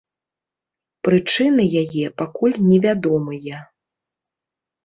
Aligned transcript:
Прычыны 1.07 1.63
яе 1.81 2.05
пакуль 2.21 2.57
невядомыя. 2.69 3.57